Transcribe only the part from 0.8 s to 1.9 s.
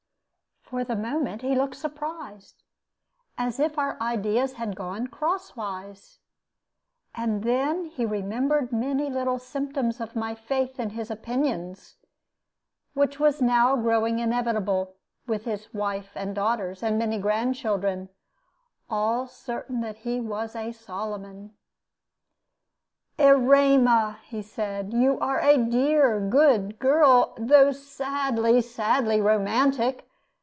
the moment he looked